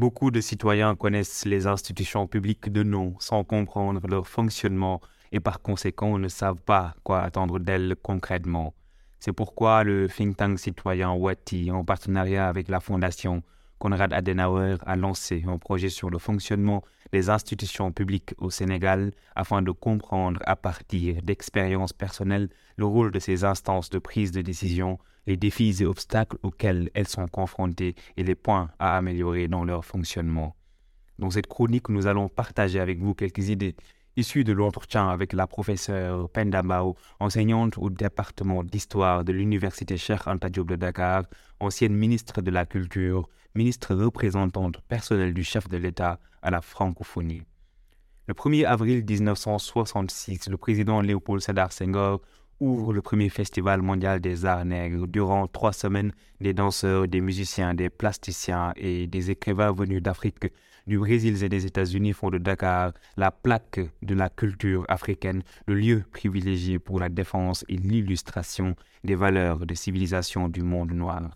Beaucoup 0.00 0.30
de 0.30 0.40
citoyens 0.40 0.96
connaissent 0.96 1.44
les 1.44 1.66
institutions 1.66 2.26
publiques 2.26 2.72
de 2.72 2.82
nom 2.82 3.16
sans 3.18 3.44
comprendre 3.44 4.00
leur 4.08 4.26
fonctionnement 4.26 5.02
et 5.30 5.40
par 5.40 5.60
conséquent 5.60 6.16
ne 6.16 6.28
savent 6.28 6.62
pas 6.62 6.94
quoi 7.04 7.20
attendre 7.20 7.58
d'elles 7.58 7.94
concrètement. 8.02 8.72
C'est 9.18 9.34
pourquoi 9.34 9.84
le 9.84 10.08
think 10.08 10.38
tank 10.38 10.58
citoyen 10.58 11.12
Wati, 11.12 11.70
en 11.70 11.84
partenariat 11.84 12.48
avec 12.48 12.68
la 12.68 12.80
Fondation 12.80 13.42
Konrad 13.78 14.14
Adenauer, 14.14 14.76
a 14.86 14.96
lancé 14.96 15.44
un 15.46 15.58
projet 15.58 15.90
sur 15.90 16.08
le 16.08 16.16
fonctionnement 16.16 16.82
des 17.12 17.30
institutions 17.30 17.92
publiques 17.92 18.34
au 18.38 18.50
Sénégal 18.50 19.12
afin 19.34 19.62
de 19.62 19.70
comprendre 19.70 20.40
à 20.46 20.56
partir 20.56 21.22
d'expériences 21.22 21.92
personnelles 21.92 22.48
le 22.76 22.86
rôle 22.86 23.10
de 23.10 23.18
ces 23.18 23.44
instances 23.44 23.90
de 23.90 23.98
prise 23.98 24.32
de 24.32 24.42
décision, 24.42 24.98
les 25.26 25.36
défis 25.36 25.76
et 25.82 25.86
obstacles 25.86 26.38
auxquels 26.42 26.90
elles 26.94 27.08
sont 27.08 27.28
confrontées 27.28 27.94
et 28.16 28.22
les 28.22 28.34
points 28.34 28.70
à 28.78 28.96
améliorer 28.96 29.48
dans 29.48 29.64
leur 29.64 29.84
fonctionnement. 29.84 30.56
Dans 31.18 31.30
cette 31.30 31.48
chronique, 31.48 31.88
nous 31.90 32.06
allons 32.06 32.28
partager 32.28 32.80
avec 32.80 32.98
vous 32.98 33.14
quelques 33.14 33.50
idées 33.50 33.76
issu 34.16 34.44
de 34.44 34.52
l'entretien 34.52 35.08
avec 35.08 35.32
la 35.32 35.46
professeure 35.46 36.28
Pendambao, 36.30 36.96
enseignante 37.20 37.78
au 37.78 37.90
département 37.90 38.62
d'histoire 38.64 39.24
de 39.24 39.32
l'université 39.32 39.96
Cheikh 39.96 40.26
Anta 40.26 40.48
Diop 40.48 40.68
de 40.68 40.76
Dakar, 40.76 41.24
ancienne 41.60 41.94
ministre 41.94 42.42
de 42.42 42.50
la 42.50 42.66
Culture, 42.66 43.28
ministre 43.54 43.94
représentante 43.94 44.80
personnelle 44.88 45.34
du 45.34 45.44
chef 45.44 45.68
de 45.68 45.76
l'État 45.76 46.18
à 46.42 46.50
la 46.50 46.60
francophonie. 46.60 47.42
Le 48.26 48.34
1er 48.34 48.64
avril 48.64 49.04
1966, 49.04 50.48
le 50.48 50.56
président 50.56 51.00
Léopold 51.00 51.42
Sédar 51.42 51.72
Senghor 51.72 52.20
ouvre 52.60 52.92
le 52.92 53.02
premier 53.02 53.28
festival 53.30 53.82
mondial 53.82 54.20
des 54.20 54.44
arts 54.44 54.64
nègres. 54.64 55.06
Durant 55.08 55.46
trois 55.46 55.72
semaines, 55.72 56.12
des 56.40 56.52
danseurs, 56.52 57.08
des 57.08 57.20
musiciens, 57.20 57.74
des 57.74 57.90
plasticiens 57.90 58.72
et 58.76 59.06
des 59.06 59.30
écrivains 59.30 59.72
venus 59.72 60.02
d'Afrique 60.02 60.52
du 60.86 60.98
Brésil 60.98 61.42
et 61.42 61.48
des 61.48 61.66
États-Unis 61.66 62.12
font 62.12 62.30
de 62.30 62.38
Dakar 62.38 62.92
la 63.16 63.30
plaque 63.30 63.80
de 64.02 64.14
la 64.14 64.28
culture 64.28 64.84
africaine, 64.88 65.42
le 65.66 65.74
lieu 65.74 66.04
privilégié 66.10 66.78
pour 66.78 67.00
la 67.00 67.08
défense 67.08 67.64
et 67.68 67.76
l'illustration 67.76 68.74
des 69.04 69.14
valeurs 69.14 69.66
de 69.66 69.74
civilisation 69.74 70.48
du 70.48 70.62
monde 70.62 70.92
noir. 70.92 71.30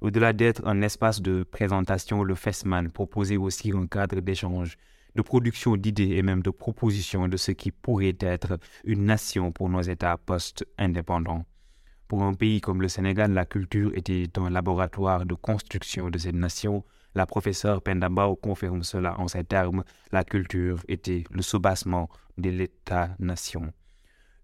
Au-delà 0.00 0.32
d'être 0.32 0.66
un 0.66 0.82
espace 0.82 1.22
de 1.22 1.42
présentation, 1.42 2.22
le 2.22 2.34
FESMAN 2.34 2.88
proposait 2.90 3.38
aussi 3.38 3.72
un 3.72 3.86
cadre 3.86 4.20
d'échange, 4.20 4.76
de 5.16 5.22
production 5.22 5.76
d'idées 5.76 6.16
et 6.16 6.22
même 6.22 6.42
de 6.42 6.50
propositions 6.50 7.26
de 7.26 7.36
ce 7.36 7.50
qui 7.50 7.72
pourrait 7.72 8.16
être 8.20 8.58
une 8.84 9.04
nation 9.06 9.50
pour 9.50 9.68
nos 9.68 9.80
États 9.82 10.16
post-indépendants. 10.16 11.44
Pour 12.06 12.22
un 12.22 12.34
pays 12.34 12.60
comme 12.60 12.82
le 12.82 12.88
Sénégal, 12.88 13.32
la 13.32 13.46
culture 13.46 13.90
était 13.96 14.28
un 14.36 14.50
laboratoire 14.50 15.26
de 15.26 15.34
construction 15.34 16.08
de 16.10 16.18
cette 16.18 16.36
nation, 16.36 16.84
la 17.16 17.24
professeure 17.24 17.80
Pendambao 17.80 18.36
confirme 18.36 18.82
cela 18.82 19.18
en 19.18 19.26
ces 19.26 19.42
termes. 19.42 19.84
La 20.12 20.22
culture 20.22 20.82
était 20.86 21.24
le 21.30 21.40
soubassement 21.40 22.10
de 22.36 22.50
l'État-nation. 22.50 23.72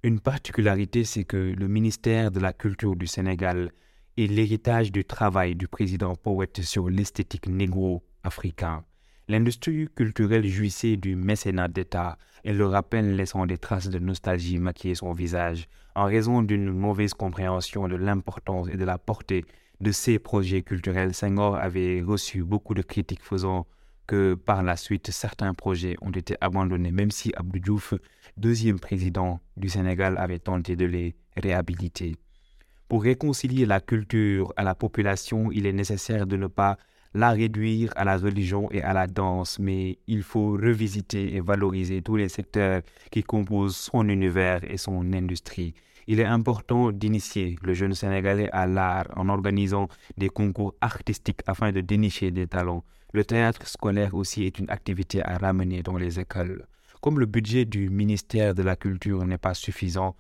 Une 0.03 0.21
particularité, 0.21 1.05
c'est 1.05 1.25
que 1.25 1.37
le 1.37 1.69
ministère 1.69 2.31
de 2.31 2.41
la 2.41 2.55
Culture 2.55 2.97
du 2.97 3.07
Sénégal 3.07 3.73
est 4.17 4.27
l'héritage 4.27 4.91
du 4.91 5.05
travail 5.05 5.55
du 5.55 5.69
président 5.69 6.17
poète 6.17 6.63
sur 6.63 6.89
l'esthétique 6.89 7.47
négro-africain. 7.47 8.85
L'industrie 9.33 9.89
culturelle 9.97 10.47
jouissait 10.47 10.99
du 10.99 11.17
mécénat 11.17 11.69
d'État 11.69 12.19
et 12.45 12.53
le 12.53 12.67
rappel 12.67 13.17
laissant 13.17 13.47
des 13.47 13.57
traces 13.57 13.89
de 13.89 13.99
nostalgie 13.99 14.59
maquiller 14.59 14.95
son 14.95 15.15
visage 15.15 15.69
en 15.95 16.05
raison 16.05 16.43
d'une 16.43 16.71
mauvaise 16.71 17.15
compréhension 17.15 17.89
de 17.89 17.97
l'importance 17.97 18.69
et 18.69 18.77
de 18.77 18.85
la 18.85 18.99
portée 18.99 19.47
de 19.81 19.91
ces 19.91 20.19
projets 20.19 20.61
culturels, 20.61 21.15
Senghor 21.15 21.57
avait 21.57 22.03
reçu 22.03 22.45
beaucoup 22.45 22.75
de 22.75 22.83
critiques 22.83 23.23
faisant 23.23 23.67
que 24.07 24.35
par 24.35 24.63
la 24.63 24.77
suite 24.77 25.11
certains 25.11 25.55
projets 25.55 25.97
ont 26.03 26.11
été 26.11 26.37
abandonnés, 26.43 26.93
même 26.93 27.11
si 27.11 27.33
Abdou 27.35 27.59
Diouf, 27.59 27.95
deuxième 28.37 28.81
président 28.81 29.41
du 29.57 29.71
Sénégal, 29.71 30.19
avait 30.19 30.41
tenté 30.41 30.77
de 30.77 30.85
les 30.85 31.17
réhabiliter. 31.39 32.17
Pour 32.87 33.03
réconcilier 33.03 33.65
la 33.65 33.81
culture 33.81 34.53
à 34.59 34.63
la 34.63 34.75
population, 34.75 35.51
il 35.51 35.65
est 35.65 35.73
nécessaire 35.73 36.27
de 36.27 36.37
ne 36.37 36.49
pas 36.49 36.77
la 37.15 37.31
réduire 37.31 37.93
à 37.97 38.05
la 38.05 38.17
religion 38.17 38.71
et 38.71 38.83
à 38.83 38.93
la 38.93 39.07
danse, 39.07 39.59
mais 39.59 39.99
il 40.07 40.23
faut 40.23 40.53
revisiter 40.53 41.35
et 41.35 41.41
valoriser 41.41 42.03
tous 42.03 42.17
les 42.17 42.29
secteurs 42.29 42.83
qui 43.11 43.23
composent 43.23 43.77
son 43.77 44.09
univers 44.09 44.61
et 44.71 44.77
son 44.79 45.13
industrie 45.13 45.75
il 46.07 46.21
est 46.21 46.25
important 46.25 46.91
d'initier 46.93 47.57
le 47.63 47.75
jeune 47.75 47.95
Sénégalais 47.95 48.51
à 48.53 48.67
l'art 48.67 49.07
en 49.17 49.29
organisant 49.29 49.89
des 50.17 50.29
concours 50.29 50.75
artistiques 50.81 51.41
afin 51.47 51.73
de 51.73 51.81
dénicher 51.81 52.31
des 52.31 52.47
talents. 52.47 52.85
Le 53.13 53.25
théâtre 53.25 53.67
scolaire 53.69 54.15
aussi 54.15 54.45
est 54.45 54.59
une 54.59 54.71
activité 54.71 55.23
à 55.23 55.39
ramener 55.39 55.83
dans 55.83 55.97
les 55.97 56.19
écoles. 56.19 56.67
Comme 57.01 57.19
le 57.19 57.27
budget 57.27 57.65
du 57.65 57.91
ministère 57.91 58.55
de 58.55 58.63
la 58.63 58.77
Culture 58.77 59.25
n'est 59.25 59.39
pas 59.39 59.55
suffisant, 59.55 60.17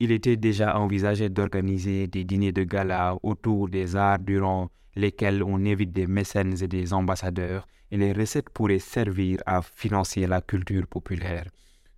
il 0.00 0.12
était 0.12 0.36
déjà 0.36 0.78
envisagé 0.78 1.28
d'organiser 1.28 2.06
des 2.06 2.24
dîners 2.24 2.52
de 2.52 2.64
gala 2.64 3.16
autour 3.22 3.68
des 3.68 3.96
arts 3.96 4.18
durant 4.20 4.70
lesquels 4.94 5.42
on 5.42 5.64
évite 5.64 5.92
des 5.92 6.06
mécènes 6.06 6.54
et 6.62 6.68
des 6.68 6.92
ambassadeurs, 6.92 7.66
et 7.90 7.96
les 7.96 8.12
recettes 8.12 8.50
pourraient 8.50 8.78
servir 8.78 9.38
à 9.46 9.62
financer 9.62 10.26
la 10.26 10.40
culture 10.40 10.86
populaire. 10.86 11.46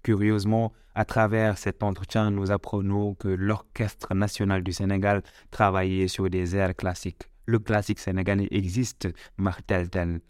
Curieusement, 0.03 0.73
à 0.95 1.05
travers 1.05 1.59
cet 1.59 1.83
entretien, 1.83 2.31
nous 2.31 2.51
apprenons 2.51 3.15
que 3.15 3.29
l'Orchestre 3.29 4.15
national 4.15 4.63
du 4.63 4.73
Sénégal 4.73 5.23
travaillait 5.51 6.09
sur 6.09 6.29
des 6.31 6.57
airs 6.57 6.75
classiques. 6.75 7.25
Le 7.47 7.59
classique 7.59 7.99
sénégalais 7.99 8.49
existe, 8.51 9.09
martèle-t-elle. 9.37 10.21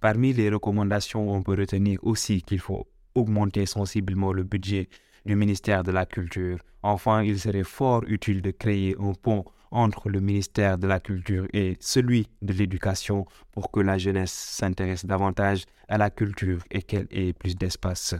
Parmi 0.00 0.32
les 0.32 0.48
recommandations, 0.48 1.30
on 1.30 1.42
peut 1.42 1.56
retenir 1.58 1.98
aussi 2.02 2.42
qu'il 2.42 2.60
faut 2.60 2.86
augmenter 3.14 3.66
sensiblement 3.66 4.32
le 4.32 4.44
budget 4.44 4.88
du 5.28 5.36
ministère 5.36 5.84
de 5.84 5.92
la 5.92 6.06
Culture. 6.06 6.58
Enfin, 6.82 7.22
il 7.22 7.38
serait 7.38 7.62
fort 7.62 8.02
utile 8.06 8.40
de 8.40 8.50
créer 8.50 8.96
un 8.98 9.12
pont 9.12 9.44
entre 9.70 10.08
le 10.08 10.20
ministère 10.20 10.78
de 10.78 10.86
la 10.86 11.00
Culture 11.00 11.46
et 11.52 11.76
celui 11.80 12.28
de 12.40 12.54
l'Éducation 12.54 13.26
pour 13.52 13.70
que 13.70 13.80
la 13.80 13.98
jeunesse 13.98 14.32
s'intéresse 14.32 15.04
davantage 15.04 15.66
à 15.86 15.98
la 15.98 16.08
culture 16.08 16.62
et 16.70 16.80
qu'elle 16.80 17.08
ait 17.10 17.34
plus 17.34 17.56
d'espace 17.56 18.14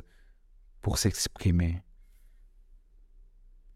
pour 0.82 0.98
s'exprimer. 0.98 1.82